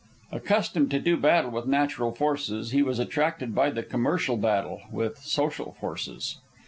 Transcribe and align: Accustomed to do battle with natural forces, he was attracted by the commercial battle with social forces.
Accustomed 0.31 0.89
to 0.89 0.99
do 0.99 1.15
battle 1.15 1.51
with 1.51 1.67
natural 1.67 2.11
forces, 2.11 2.71
he 2.71 2.81
was 2.81 2.97
attracted 2.97 3.53
by 3.53 3.69
the 3.69 3.83
commercial 3.83 4.35
battle 4.35 4.81
with 4.91 5.19
social 5.19 5.73
forces. 5.79 6.39